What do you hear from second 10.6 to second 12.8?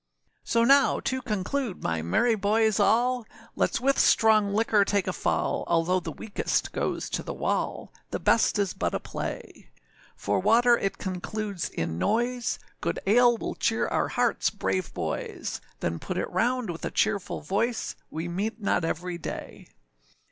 it concludes in noise,